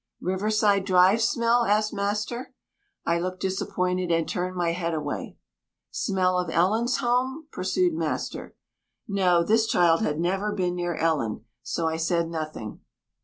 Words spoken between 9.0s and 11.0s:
No, this child had never been near